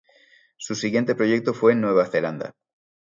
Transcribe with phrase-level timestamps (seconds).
[0.57, 2.53] Su siguiente proyecto fue en Nueva Zelanda.